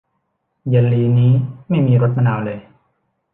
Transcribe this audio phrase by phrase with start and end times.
[0.67, 1.31] เยลลีนี้
[1.69, 2.59] ไม่มีรสมะนาวเลย